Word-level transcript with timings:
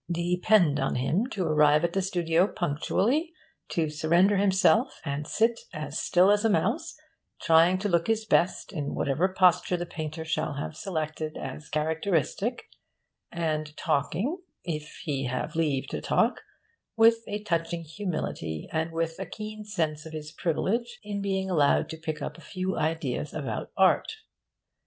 Depend 0.11 0.79
on 0.79 0.95
him 0.95 1.27
to 1.27 1.43
arrive 1.43 1.83
at 1.83 1.93
the 1.93 2.01
studio 2.01 2.47
punctually, 2.47 3.31
to 3.69 3.87
surrender 3.87 4.37
himself 4.37 4.99
and 5.05 5.27
sit 5.27 5.59
as 5.75 5.99
still 5.99 6.31
as 6.31 6.43
a 6.43 6.49
mouse, 6.49 6.95
trying 7.43 7.77
to 7.77 7.87
look 7.87 8.07
his 8.07 8.25
best 8.25 8.73
in 8.73 8.95
whatever 8.95 9.27
posture 9.29 9.77
the 9.77 9.85
painter 9.85 10.25
shall 10.25 10.53
have 10.55 10.75
selected 10.75 11.37
as 11.37 11.69
characteristic, 11.69 12.63
and 13.31 13.77
talking 13.77 14.39
(if 14.63 15.01
he 15.03 15.25
have 15.25 15.55
leave 15.55 15.85
to 15.89 16.01
talk) 16.01 16.41
with 16.97 17.17
a 17.27 17.43
touching 17.43 17.83
humility 17.83 18.67
and 18.71 18.91
with 18.91 19.19
a 19.19 19.25
keen 19.27 19.63
sense 19.63 20.07
of 20.07 20.13
his 20.13 20.31
privilege 20.31 20.99
in 21.03 21.21
being 21.21 21.47
allowed 21.47 21.87
to 21.89 21.95
pick 21.97 22.23
up 22.23 22.39
a 22.39 22.41
few 22.41 22.75
ideas 22.75 23.35
about 23.35 23.71
art. 23.77 24.11